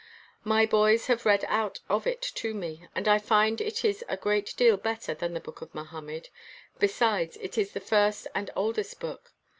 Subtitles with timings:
[0.43, 4.17] My boys have read out of it to me, and I find it is a
[4.17, 6.29] great deal better than the book of Mohammed,
[6.79, 9.31] besides it is the first and oldest book.